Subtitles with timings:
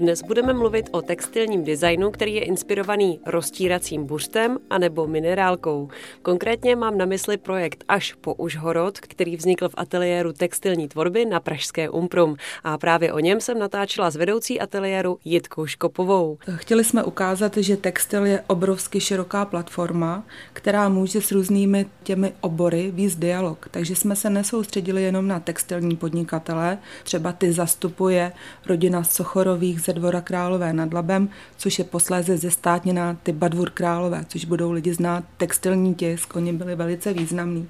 [0.00, 5.88] Dnes budeme mluvit o textilním designu, který je inspirovaný roztíracím buřtem anebo minerálkou.
[6.22, 11.40] Konkrétně mám na mysli projekt Až po Užhorod, který vznikl v ateliéru textilní tvorby na
[11.40, 12.36] Pražské Umprum.
[12.64, 16.38] A právě o něm jsem natáčela s vedoucí ateliéru Jitkou Škopovou.
[16.56, 22.90] Chtěli jsme ukázat, že textil je obrovsky široká platforma, která může s různými těmi obory
[22.90, 23.68] víc dialog.
[23.70, 28.32] Takže jsme se nesoustředili jenom na textilní podnikatele, třeba ty zastupuje
[28.66, 34.44] rodina Sochorových ze dvora Králové nad Labem, což je posléze zestátněná tyba dvůr Králové, což
[34.44, 37.68] budou lidi znát textilní tisk, oni byli velice významní.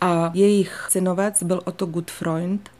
[0.00, 2.70] A jejich synovec byl Otto Gutfreund,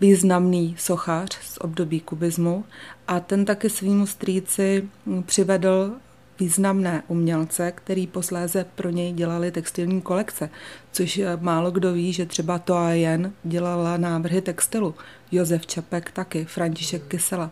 [0.00, 2.64] významný sochař z období kubismu
[3.08, 4.88] a ten taky svýmu strýci
[5.26, 5.92] přivedl
[6.40, 10.50] významné umělce, který posléze pro něj dělali textilní kolekce,
[10.92, 14.94] což málo kdo ví, že třeba Toa Jen dělala návrhy textilu,
[15.32, 17.50] Josef Čapek taky, František Kysela.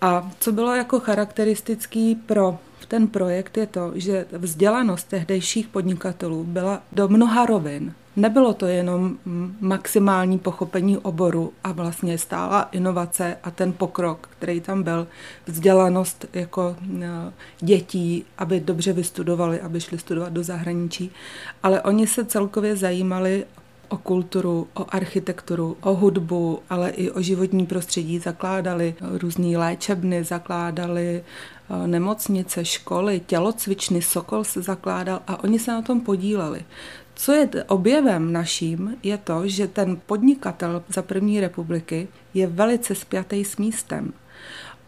[0.00, 2.58] A co bylo jako charakteristický pro
[2.90, 7.94] ten projekt je to, že vzdělanost tehdejších podnikatelů byla do mnoha rovin.
[8.16, 9.18] Nebylo to jenom
[9.60, 15.06] maximální pochopení oboru a vlastně stála inovace a ten pokrok, který tam byl,
[15.46, 17.08] vzdělanost jako e,
[17.60, 21.10] dětí, aby dobře vystudovali, aby šli studovat do zahraničí,
[21.62, 23.44] ale oni se celkově zajímali
[23.90, 28.18] o kulturu, o architekturu, o hudbu, ale i o životní prostředí.
[28.18, 31.24] Zakládali různé léčebny, zakládali
[31.70, 36.64] e, nemocnice, školy, tělocvičny, Sokol se zakládal a oni se na tom podíleli.
[37.14, 43.44] Co je objevem naším, je to, že ten podnikatel za první republiky je velice spjatý
[43.44, 44.12] s místem.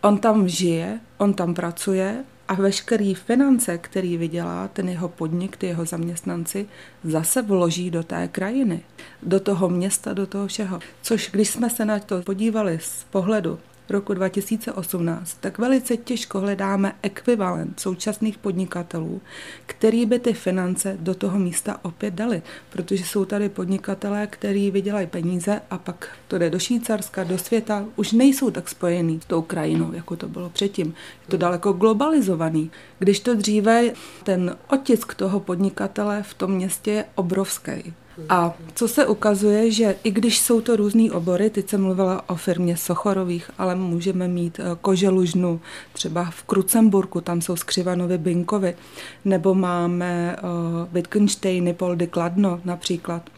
[0.00, 5.66] On tam žije, on tam pracuje a veškerý finance, který vydělá, ten jeho podnik, ty
[5.66, 6.66] jeho zaměstnanci,
[7.04, 8.80] zase vloží do té krajiny,
[9.22, 10.80] do toho města, do toho všeho.
[11.02, 13.58] Což když jsme se na to podívali z pohledu
[13.92, 19.20] roku 2018, tak velice těžko hledáme ekvivalent současných podnikatelů,
[19.66, 25.06] který by ty finance do toho místa opět dali, protože jsou tady podnikatelé, který vydělají
[25.06, 29.42] peníze a pak to jde do Švýcarska, do světa, už nejsou tak spojený s tou
[29.42, 30.86] krajinou, jako to bylo předtím.
[30.86, 32.70] Je to daleko globalizovaný.
[32.98, 33.82] Když to dříve,
[34.24, 37.94] ten otisk toho podnikatele v tom městě je obrovský.
[38.28, 42.36] A co se ukazuje, že i když jsou to různé obory, teď jsem mluvila o
[42.36, 45.60] firmě Sochorových, ale můžeme mít eh, koželužnu,
[45.92, 48.76] třeba v Krucemburku, tam jsou skřivanovy Binkovy,
[49.24, 50.48] nebo máme uh,
[50.92, 53.30] Wittgensteiny, Poldy Kladno například.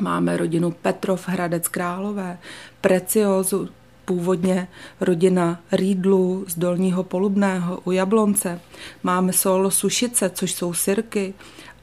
[0.00, 2.38] Máme rodinu Petrov, Hradec Králové,
[2.80, 3.68] Preciozu,
[4.04, 4.68] původně
[5.00, 8.60] rodina Rýdlu z Dolního Polubného u Jablonce.
[9.02, 11.34] Máme Solo Sušice, což jsou sirky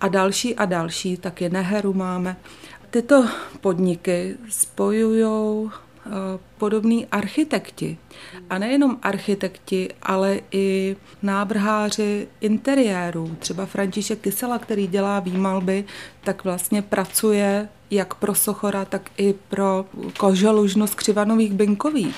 [0.02, 2.38] a další a další, taky Neheru máme.
[2.90, 3.26] Tyto
[3.62, 6.10] podniky spojují eh,
[6.58, 7.98] podobní architekti.
[8.50, 13.36] A nejenom architekti, ale i návrháři interiérů.
[13.40, 15.86] Třeba František Kysela, který dělá výmalby,
[16.24, 19.86] tak vlastně pracuje jak pro Sochora, tak i pro
[20.18, 22.16] koželužnu z Křivanových Binkových.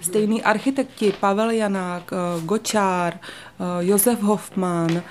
[0.00, 3.18] Stejný architekti Pavel Janák, eh, Gočár,
[3.80, 5.02] Josef Hoffman, eh,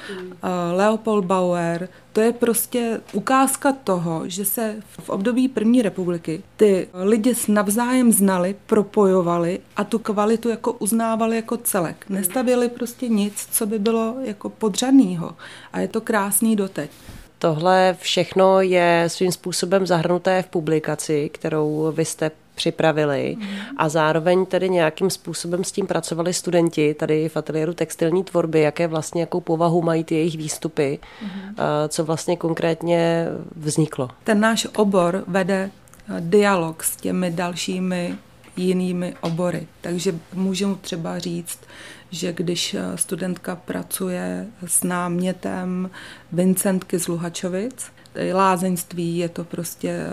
[0.72, 7.34] Leopold Bauer, to je prostě ukázka toho, že se v období první republiky ty lidi
[7.48, 12.06] navzájem znali, propojovali a tu kvalitu jako uznávali jako celek.
[12.10, 15.36] Nestavili prostě nic, co by bylo jako podřadného.
[15.74, 16.92] A je to krásný doteď.
[17.42, 23.38] Tohle všechno je svým způsobem zahrnuté v publikaci, kterou vy jste připravili
[23.78, 28.88] a zároveň tedy nějakým způsobem s tím pracovali studenti tady v ateliéru textilní tvorby, jaké
[28.88, 31.00] vlastně, jakou povahu mají ty jejich výstupy,
[31.88, 34.10] co vlastně konkrétně vzniklo.
[34.24, 35.72] Ten náš obor vede
[36.20, 38.16] dialog s těmi dalšími
[38.58, 39.68] jinými obory.
[39.82, 41.60] Takže můžu třeba říct,
[42.12, 45.90] že když eh, studentka pracuje s námětem
[46.32, 47.92] Vincentky z Luhačovic,
[48.34, 50.10] lázeňství, je to prostě eh,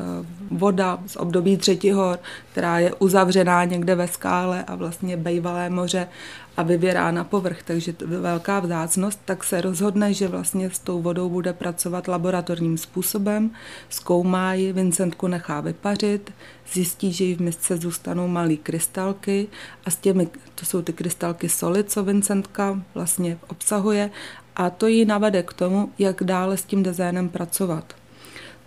[0.50, 2.18] voda z období Třetihor,
[2.52, 6.08] která je uzavřená někde ve skále a vlastně bejvalé moře
[6.58, 10.78] a vyvěrá na povrch, takže to je velká vzácnost, tak se rozhodne, že vlastně s
[10.78, 13.50] tou vodou bude pracovat laboratorním způsobem,
[13.88, 16.32] zkoumá ji, Vincentku nechá vypařit,
[16.72, 19.48] zjistí, že jí v misce zůstanou malé krystalky
[19.84, 24.10] a s těmi, to jsou ty krystalky soli, co Vincentka vlastně obsahuje
[24.56, 27.97] a to ji navede k tomu, jak dále s tím designem pracovat.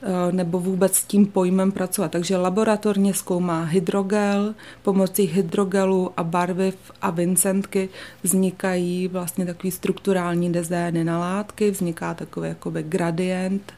[0.03, 2.11] Eh, nebo vůbec s tím pojmem pracovat.
[2.11, 7.89] Takže laboratorně zkoumá hydrogel, pomocí hydrogelu a barviv a vincentky
[8.23, 13.73] vznikají vlastně takový strukturální dezény na látky, vzniká takový jakoby gradient,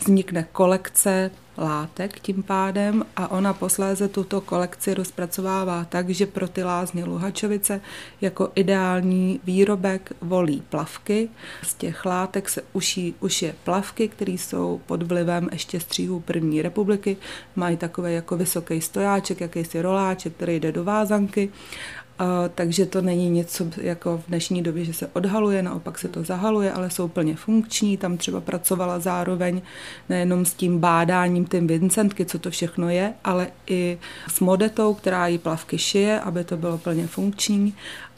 [0.00, 6.62] vznikne kolekce látek tím pádem a ona posléze tuto kolekci rozpracovává tak, že pro ty
[6.62, 7.80] lázně Luhačovice
[8.20, 11.28] jako ideální výrobek volí plavky.
[11.62, 17.16] Z těch látek se uší, ušije plavky, které jsou pod vlivem ještě stříhů první republiky.
[17.56, 21.50] Mají takové jako vysoký stojáček, jakýsi roláček, který jde do vázanky
[22.54, 26.72] takže to není něco jako v dnešní době, že se odhaluje, naopak se to zahaluje,
[26.72, 27.96] ale jsou plně funkční.
[27.96, 29.62] Tam třeba pracovala zároveň
[30.08, 35.26] nejenom s tím bádáním tím Vincentky, co to všechno je, ale i s modetou, která
[35.26, 37.74] jí plavky šije, aby to bylo plně funkční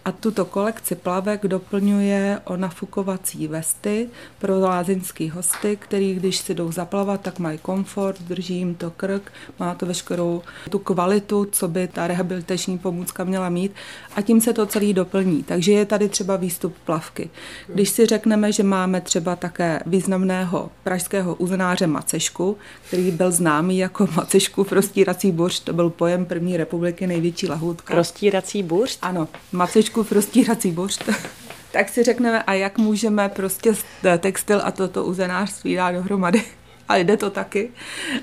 [0.06, 4.08] a tuto kolekci plavek doplňuje o nafukovací vesty
[4.38, 9.32] pro lázeňský hosty, který když si jdou zaplavat, tak mají komfort, drží jim to krk,
[9.58, 13.72] má to veškerou tu kvalitu, co by ta rehabilitační pomůcka měla mít
[14.16, 15.42] a tím se to celý doplní.
[15.42, 17.30] Takže je tady třeba výstup plavky.
[17.68, 22.56] Když si řekneme, že máme třeba také významného pražského uzenáře Macešku,
[22.88, 27.94] který byl známý jako Macešku prostírací burš, to byl pojem první republiky, největší lahůdka.
[27.94, 28.98] Prostírací burš?
[29.02, 31.04] Ano, Macečku trošku prostírací bořt,
[31.72, 33.74] tak si řekneme, a jak můžeme prostě
[34.18, 36.42] textil a toto uzenářství dát dohromady
[36.88, 37.70] a jde to taky.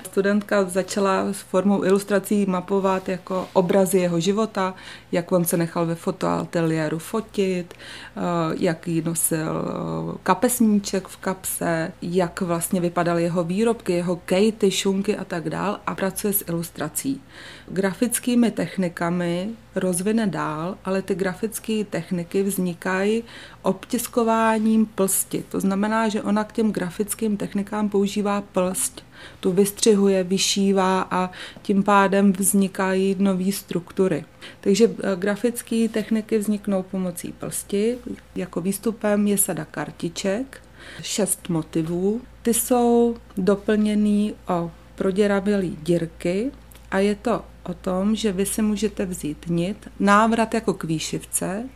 [0.06, 4.74] Studentka začala s formou ilustrací mapovat jako obrazy jeho života,
[5.12, 8.20] jak on se nechal ve fotoateliéru fotit, eh,
[8.58, 15.24] jaký nosil eh, kapesníček v kapse, jak vlastně vypadaly jeho výrobky, jeho kejty, šunky a
[15.24, 17.22] tak dál a pracuje s ilustrací.
[17.68, 23.24] Grafickými technikami rozvine dál, ale ty grafické techniky vznikají
[23.62, 25.44] obtiskováním plsti.
[25.48, 29.04] To znamená, že ona k těm grafickým technikám používá plst.
[29.40, 31.30] Tu vystřihuje, vyšívá a
[31.62, 34.24] tím pádem vznikají nové struktury.
[34.60, 37.98] Takže eh, grafické techniky vzniknou pomocí plsti.
[38.34, 40.60] Jako výstupem je sada kartiček,
[41.02, 42.20] šest motivů.
[42.42, 46.50] Ty jsou doplněný o proděrabilé dírky
[46.94, 51.68] a je to o tom, že vy si můžete vzít nit, návrat jako k výšivce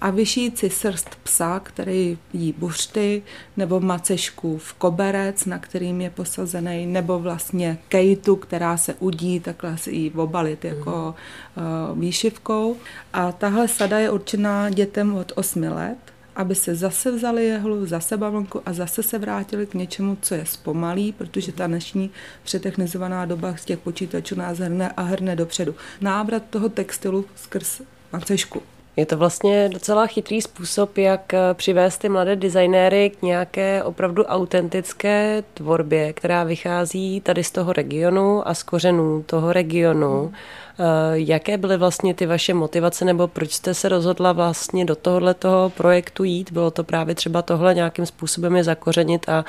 [0.00, 3.22] a vyšít si srst psa, který jí buřty,
[3.56, 9.78] nebo macešku v koberec, na kterým je posazený, nebo vlastně kejtu, která se udí, takhle
[9.78, 11.14] si ji obalit jako
[11.56, 12.76] uh, výšivkou.
[13.12, 15.98] A tahle sada je určená dětem od 8 let
[16.36, 20.46] aby se zase vzali jehlu, zase bavlnku a zase se vrátili k něčemu, co je
[20.46, 22.10] zpomalý, protože ta dnešní
[22.42, 25.74] přetechnizovaná doba z těch počítačů nás hrne a hrne dopředu.
[26.00, 28.62] Návrat toho textilu skrz macešku.
[28.96, 34.24] Je to vlastně docela chytrý způsob, jak eh, přivést ty mladé designéry k nějaké opravdu
[34.24, 40.20] autentické tvorbě, která vychází tady z toho regionu a z kořenů toho regionu.
[40.20, 40.34] Hmm
[40.78, 45.34] Eh, jaké byly vlastně ty vaše motivace nebo proč jste se rozhodla vlastně do tohohle
[45.34, 46.52] toho projektu jít?
[46.52, 49.44] Bylo to právě třeba tohle nějakým způsobem je zakořenit a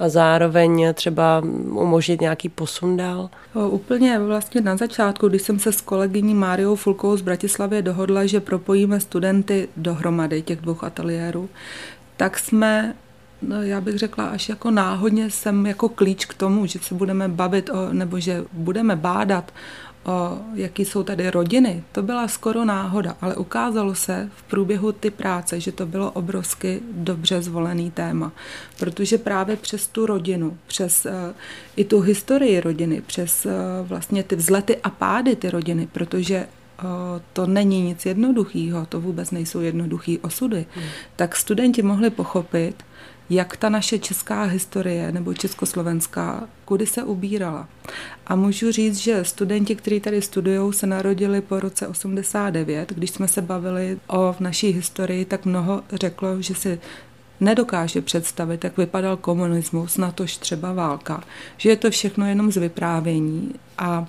[0.00, 3.30] a zároveň třeba umožnit nějaký posun dál?
[3.68, 8.40] Úplně vlastně na začátku, když jsem se s kolegyní Máriou Fulkou z Bratislavy dohodla, že
[8.40, 11.48] propojíme studenty dohromady těch dvou ateliérů,
[12.16, 12.94] tak jsme
[13.42, 17.28] no, já bych řekla, až jako náhodně jsem jako klíč k tomu, že se budeme
[17.28, 19.52] bavit o, nebo že budeme bádat
[20.04, 25.10] o jaký jsou tady rodiny, to byla skoro náhoda, ale ukázalo se v průběhu ty
[25.10, 28.32] práce, že to bylo obrovsky dobře zvolený téma,
[28.78, 31.12] protože právě přes tu rodinu, přes uh,
[31.76, 33.52] i tu historii rodiny, přes uh,
[33.88, 36.46] vlastně ty vzlety a pády ty rodiny, protože
[36.82, 36.88] uh,
[37.32, 40.84] to není nic jednoduchého, to vůbec nejsou jednoduché osudy, hmm.
[41.16, 42.82] tak studenti mohli pochopit,
[43.30, 47.68] jak ta naše česká historie nebo československá, kudy se ubírala.
[48.26, 52.92] A můžu říct, že studenti, kteří tady studují, se narodili po roce 89.
[52.92, 56.80] Když jsme se bavili o naší historii, tak mnoho řeklo, že si
[57.40, 61.24] nedokáže představit, jak vypadal komunismus, natož třeba válka,
[61.56, 64.06] že je to všechno jenom z vyprávění a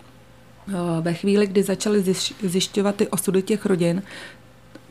[0.68, 2.04] e, ve chvíli, kdy začali
[2.44, 4.04] zjišťovat ty osudy těch rodin,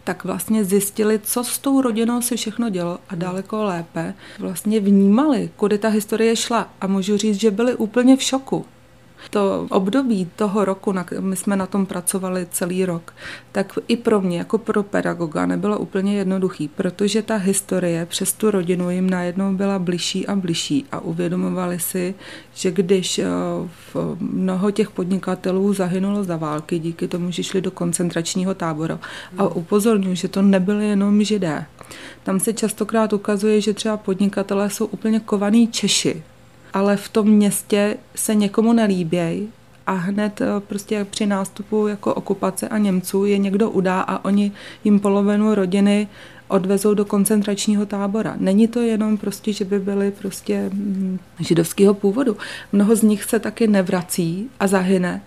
[0.04, 5.50] tak vlastně zjistili, co s tou rodinou se všechno dělo a daleko lépe vlastně vnímali,
[5.56, 6.70] kudy ta historie šla.
[6.80, 8.64] A můžu říct, že byli úplně v šoku.
[9.30, 13.14] To období toho roku, my jsme na tom pracovali celý rok,
[13.52, 18.50] tak i pro mě, jako pro pedagoga, nebylo úplně jednoduchý, protože ta historie přes tu
[18.50, 22.14] rodinu jim najednou byla bližší a bližší a uvědomovali si,
[22.54, 23.26] že když eh,
[23.94, 28.98] v mnoho těch podnikatelů zahynulo za války díky tomu, že šli do koncentračního tábora.
[29.38, 31.66] A upozorňuji, že to nebyly jenom židé.
[32.22, 36.22] Tam se častokrát ukazuje, že třeba podnikatelé jsou úplně kovaný Češi,
[36.72, 39.48] ale v tom městě se někomu nelíbějí
[39.86, 44.52] a hned prostě při nástupu jako okupace a Němců je někdo udá a oni
[44.84, 46.08] jim polovinu rodiny
[46.48, 48.34] odvezou do koncentračního tábora.
[48.38, 52.36] Není to jenom prostě, že by byli prostě mm, židovského původu.
[52.72, 55.22] Mnoho z nich se taky nevrací a zahyne.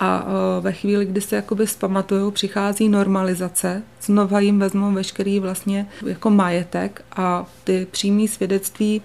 [0.00, 0.26] A
[0.60, 7.04] ve chvíli, kdy se jakoby zpamatují, přichází normalizace, znova jim vezmou veškerý vlastně jako majetek
[7.16, 9.02] a ty přímý svědectví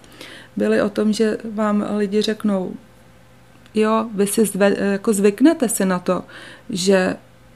[0.56, 2.74] byly o tom, že vám lidi řeknou,
[3.74, 6.24] jo, vy si zve, jako zvyknete si na to,
[6.70, 7.16] že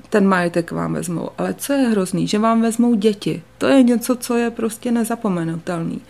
[0.09, 1.29] ten majetek vám vezmou.
[1.37, 3.43] Ale co je hrozný, že vám vezmou děti.
[3.57, 6.01] To je něco, co je prostě nezapomenutelný.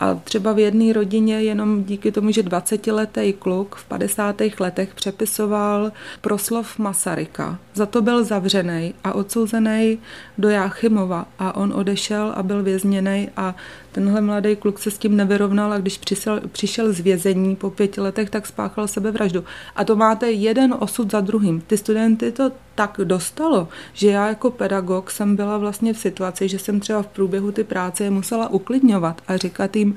[0.00, 4.42] A třeba v jedné rodině jenom díky tomu, že 20-letý kluk v 50.
[4.60, 7.58] letech přepisoval proslov Masaryka.
[7.74, 9.98] Za to byl zavřený a odsouzený
[10.38, 13.54] do Jáchymova a on odešel a byl vězněný a
[13.92, 18.00] tenhle mladý kluk se s tím nevyrovnal a když přišel, přišel z vězení po pěti
[18.00, 19.44] letech, tak spáchal sebevraždu.
[19.76, 21.60] A to máte jeden osud za druhým.
[21.60, 26.58] Ty studenty to tak dostalo, že já jako pedagog jsem byla vlastně v situaci, že
[26.58, 29.94] jsem třeba v průběhu ty práce je musela uklidňovat a říkat jim,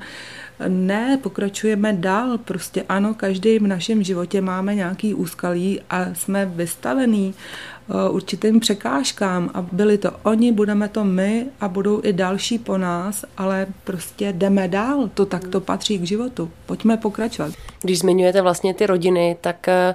[0.68, 2.38] ne, pokračujeme dál.
[2.38, 7.75] Prostě ano, každý v našem životě máme nějaký úskalí a jsme vystavení Eh,
[8.10, 13.24] určitým překážkám a byli to oni, budeme to my a budou i další po nás,
[13.36, 16.50] ale prostě jdeme dál, to tak to patří k životu.
[16.66, 17.52] Pojďme pokračovat.
[17.82, 19.94] Když zmiňujete vlastně ty rodiny, tak eh,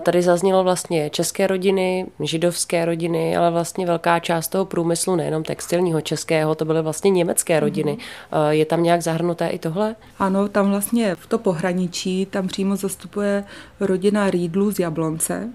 [0.00, 6.00] tady zaznělo vlastně české rodiny, židovské rodiny, ale vlastně velká část toho průmyslu, nejenom textilního
[6.00, 7.96] českého, to byly vlastně německé rodiny.
[8.32, 8.48] Mm-hmm.
[8.48, 9.96] Je tam nějak zahrnuté i tohle?
[10.18, 13.44] Ano, tam vlastně v to pohraničí, tam přímo zastupuje
[13.80, 15.50] rodina Rýdlu z Jablonce,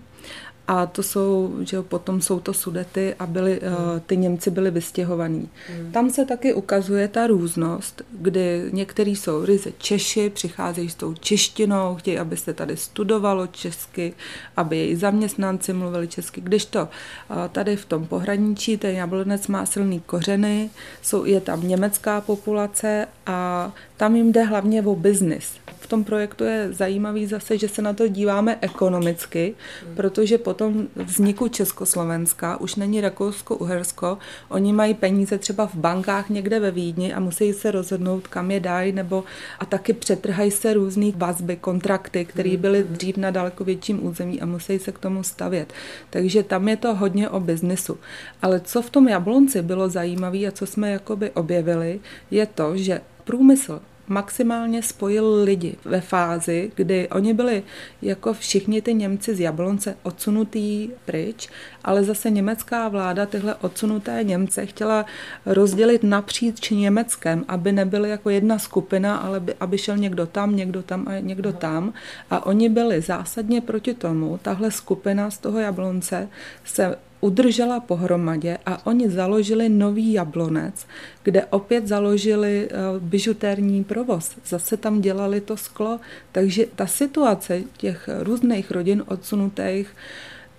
[0.68, 4.00] a to jsou, že potom jsou to sudety a byli, hmm.
[4.06, 5.50] ty Němci byli vystěhovaní.
[5.68, 5.92] Hmm.
[5.92, 11.96] Tam se taky ukazuje ta různost, kdy některý jsou ryze Češi, přicházejí s tou češtinou,
[11.96, 14.14] chtějí, aby se tady studovalo česky,
[14.58, 16.42] aby její zaměstnanci mluvili česky.
[16.42, 20.70] Když to eh, tady v tom pohraničí, ten jablonec má silný kořeny,
[21.02, 25.52] jsou, je tam německá populace a tam jim jde hlavně o biznis.
[25.88, 29.56] V tom projektu je zajímavý zase, že se na to díváme ekonomicky,
[29.96, 34.18] protože po tom vzniku Československa už není Rakousko-Uhersko,
[34.50, 38.60] oni mají peníze třeba v bankách někde ve Vídni a musí se rozhodnout, kam je
[38.60, 39.24] dají, nebo
[39.60, 42.62] a taky přetrhají se různý vazby, kontrakty, které hmm.
[42.62, 45.74] byly dřív na daleko větším území a musí se k tomu stavět.
[46.10, 47.98] Takže tam je to hodně o biznisu.
[48.42, 52.00] Ale co v tom Jablonci bylo zajímavé a co jsme jakoby objevili,
[52.32, 57.64] je to, že průmysl maximálně spojil lidi ve fázi, kdy oni byli
[58.02, 61.50] jako všichni ty Němci z Jablonce odsunutý pryč,
[61.84, 65.06] ale zase německá vláda tyhle odsunuté Němce chtěla
[65.46, 70.84] rozdělit napříč Německem, aby nebyly jako jedna skupina, ale by, aby šel někdo tam, někdo
[70.84, 71.94] tam a někdo tam.
[72.30, 74.40] A oni byli zásadně proti tomu.
[74.42, 76.30] Tahle skupina z toho Jablonce
[76.66, 80.88] se udržela pohromadě a oni založili nový jablonec,
[81.24, 84.36] kde opět založili eh, bižutérní provoz.
[84.46, 86.00] Zase tam dělali to sklo,
[86.32, 89.96] takže ta situace těch různých rodin odsunutých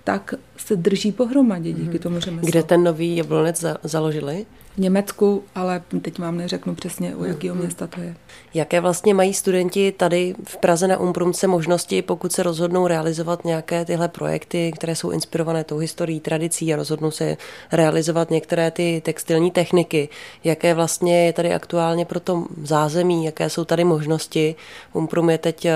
[0.05, 1.99] tak se drží pohromadě díky mhm.
[1.99, 2.49] tomu řemeslu.
[2.51, 4.47] Kde ten nový jablonec za, založili?
[4.75, 7.65] V Německu, ale teď vám neřeknu přesně, u jakého mhm.
[7.65, 8.17] města to je.
[8.55, 13.85] Jaké vlastně mají studenti tady v Praze na Umprumce možnosti, pokud se rozhodnou realizovat nějaké
[13.85, 17.37] tyhle projekty, které jsou inspirované tou historií, tradicí a rozhodnou se
[17.73, 20.09] realizovat některé ty textilní techniky?
[20.45, 24.55] Jaké vlastně je tady aktuálně pro to zázemí, jaké jsou tady možnosti?
[24.93, 25.75] Umprum je teď eh,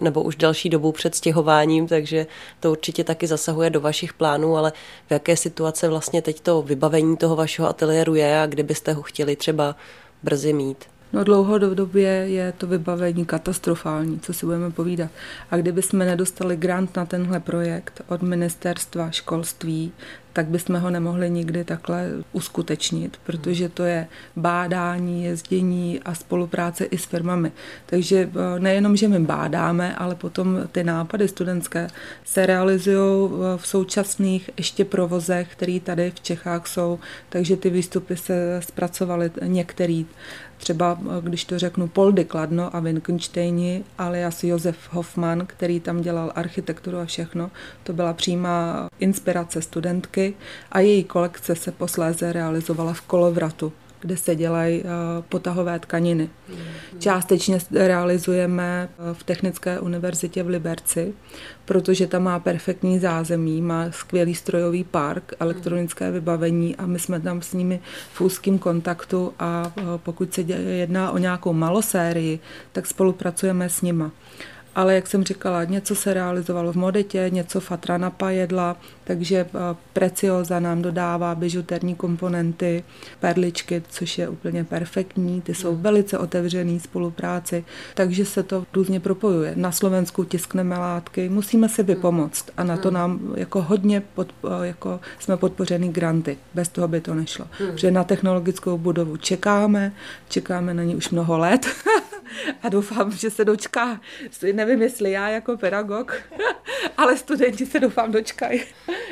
[0.00, 2.26] nebo už další dobu před stěhováním, takže
[2.60, 4.72] to určitě taky zasahuje do vašich plánů, ale
[5.06, 9.36] v jaké situace vlastně teď to vybavení toho vašeho ateliéru je a kdybyste ho chtěli
[9.36, 9.76] třeba
[10.22, 10.84] brzy mít?
[11.12, 15.10] No dlouhodobě je to vybavení katastrofální, co si budeme povídat.
[15.50, 19.92] A kdyby jsme nedostali grant na tenhle projekt od ministerstva školství,
[20.38, 26.98] tak bychom ho nemohli nikdy takhle uskutečnit, protože to je bádání, jezdění a spolupráce i
[26.98, 27.52] s firmami.
[27.86, 31.88] Takže eh, nejenom, že my bádáme, ale potom ty nápady studentské
[32.24, 38.60] se realizují v současných ještě provozech, které tady v Čechách jsou, takže ty výstupy se
[38.62, 40.06] zpracovaly některý.
[40.58, 46.32] Třeba, eh, když to řeknu, Poldy Kladno a Wittgensteini alias Josef Hoffman, který tam dělal
[46.34, 47.50] architekturu a všechno,
[47.82, 50.27] to byla přímá inspirace studentky
[50.72, 54.88] a její kolekce se posléze realizovala v Kolovratu kde se dělají eh,
[55.28, 56.30] potahové tkaniny.
[56.98, 61.14] Částečně realizujeme eh, v Technické univerzitě v Liberci,
[61.64, 67.42] protože tam má perfektní zázemí, má skvělý strojový park, elektronické vybavení a my jsme tam
[67.42, 67.80] s nimi
[68.12, 72.40] v úzkém kontaktu a eh, pokud se jedná o nějakou malosérii,
[72.72, 74.10] tak spolupracujeme s nima.
[74.74, 78.76] ale jak jsem říkala, něco se realizovalo v modetě, něco Fatra napajedla,
[79.08, 82.84] takže eh, Precioza nám dodává bižuterní komponenty,
[83.20, 89.52] perličky, což je úplně perfektní, ty jsou velice otevřený spolupráci, takže se to různě propojuje.
[89.56, 94.66] Na Slovensku tiskneme látky, musíme si vypomoct a na to nám jako hodně pod, eh,
[94.66, 97.46] jako jsme podpořený granty, bez toho by to nešlo.
[97.56, 99.92] Protože na technologickou budovu čekáme,
[100.28, 101.66] čekáme na ní už mnoho let
[102.62, 104.00] a doufám, že se dočká.
[104.52, 106.22] Nevím, jestli já jako pedagog,
[106.96, 108.60] ale studenti se doufám dočkají.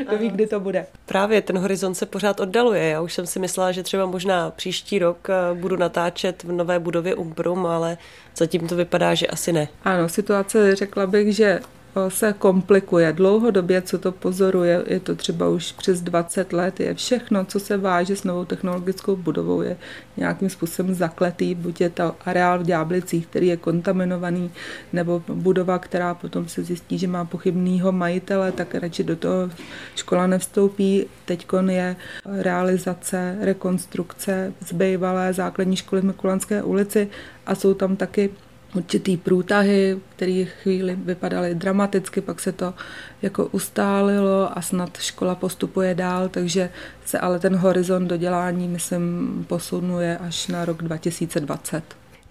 [0.08, 0.86] Kdo ví, kdy to bude.
[1.06, 2.88] Právě ten horizont se pořád oddaluje.
[2.88, 6.78] Já už jsem si myslela, že třeba možná příští rok eh, budu natáčet v nové
[6.78, 7.98] budově Umbrum, ale
[8.36, 9.68] zatím to vypadá, že asi ne.
[9.84, 11.60] Ano, situace řekla bych, že
[12.08, 13.12] se komplikuje.
[13.12, 17.76] Dlouhodobě, co to pozoruje, je to třeba už přes 20 let, je všechno, co se
[17.76, 19.76] váže s novou technologickou budovou, je
[20.16, 24.50] nějakým způsobem zakletý, buď je to areál v Ďáblicích, který je kontaminovaný,
[24.92, 29.50] nebo budova, která potom se zjistí, že má pochybného majitele, tak radši do toho
[29.96, 31.06] škola nevstoupí.
[31.24, 37.08] Teď je realizace, rekonstrukce z bývalé základní školy v Mikulanské ulici
[37.46, 38.30] a jsou tam taky
[38.76, 42.74] určitý průtahy, které chvíli vypadaly dramaticky, pak se to
[43.22, 46.70] jako ustálilo a snad škola postupuje dál, takže
[47.04, 51.82] se ale ten horizont dodělání, myslím, posunuje až na rok 2020.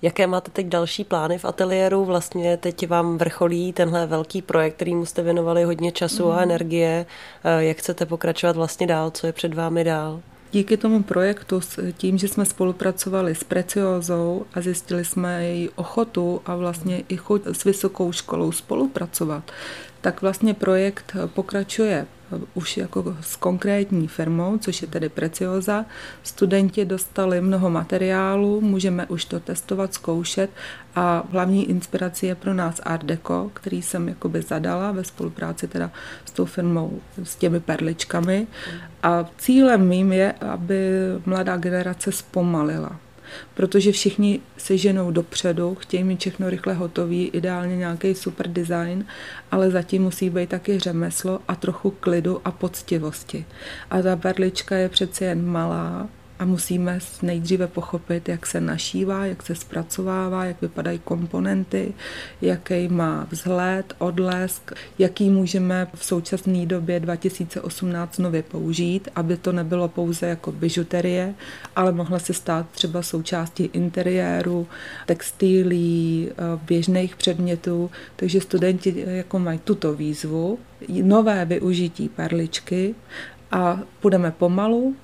[0.01, 2.05] Jaké máte teď další plány v ateliéru?
[2.05, 6.31] Vlastně teď vám vrcholí tenhle velký projekt, kterýmu jste věnovali hodně času mm.
[6.31, 6.43] a mhm.
[6.43, 7.05] energie.
[7.43, 9.11] Eh, jak chcete pokračovat vlastně dál?
[9.11, 10.21] Co je před vámi dál?
[10.55, 11.61] Díky tomu projektu,
[11.97, 17.47] tím, že jsme spolupracovali s Preciozou a zjistili jsme její ochotu a vlastně i chuť
[17.47, 19.51] s vysokou školou spolupracovat,
[20.05, 22.05] tak vlastně projekt pokračuje
[22.53, 25.85] už jako s konkrétní firmou, což je tedy Precioza.
[26.23, 30.49] Studenti dostali mnoho materiálu, můžeme už to testovat, zkoušet
[30.95, 35.91] a hlavní inspirací je pro nás Art Deco, který jsem jakoby zadala ve spolupráci teda
[36.25, 38.47] s tou firmou, s těmi perličkami.
[39.03, 40.79] A cílem mým je, aby
[41.25, 42.99] mladá generace zpomalila
[43.53, 49.05] protože všichni se ženou dopředu, chtějí mít všechno rychle hotový, ideálně nějaký super design,
[49.51, 53.45] ale zatím musí být taky řemeslo a trochu klidu a poctivosti.
[53.89, 56.07] A ta berlička je přece jen malá,
[56.39, 61.93] a musíme nejdříve pochopit, jak se našívá, jak se zpracovává, jak vypadají komponenty,
[62.41, 69.87] jaký má vzhled, odlesk, jaký můžeme v současné době 2018 nově použít, aby to nebylo
[69.87, 71.33] pouze jako bižuterie,
[71.75, 74.67] ale mohla se stát třeba součástí interiéru,
[75.05, 80.59] textilí, eh, běžných předmětů, takže studenti eh, jako mají tuto výzvu,
[81.01, 82.95] nové využití perličky
[83.51, 84.95] a půjdeme pomalu,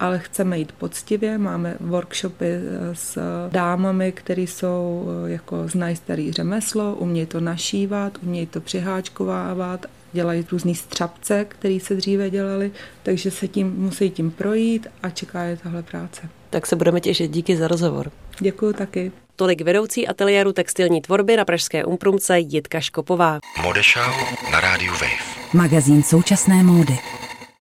[0.00, 1.38] ale chceme jít poctivě.
[1.38, 8.18] Máme workshopy eh, s dámami, které jsou eh, jako znají starý řemeslo, umějí to našívat,
[8.22, 12.70] umějí to přiháčkovávat, dělají různý střapce, které se dříve dělali,
[13.02, 16.28] takže se tím musí tím projít a čeká je tahle práce.
[16.50, 17.30] Tak se budeme těšit.
[17.30, 18.10] Díky za rozhovor.
[18.40, 19.12] Děkuji taky.
[19.36, 23.38] Tolik vedoucí ateliéru textilní tvorby na Pražské Umprumce Jitka Škopová.
[23.62, 24.10] Modešau
[24.52, 25.40] na rádiu Wave.
[25.52, 26.98] Magazín současné módy.